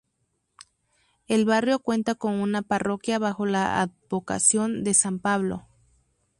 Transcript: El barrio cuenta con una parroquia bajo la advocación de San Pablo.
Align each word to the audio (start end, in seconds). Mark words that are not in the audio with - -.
El 1.27 1.45
barrio 1.45 1.77
cuenta 1.77 2.15
con 2.15 2.33
una 2.33 2.63
parroquia 2.63 3.19
bajo 3.19 3.45
la 3.45 3.81
advocación 3.83 4.83
de 4.83 4.95
San 4.95 5.19
Pablo. 5.19 5.67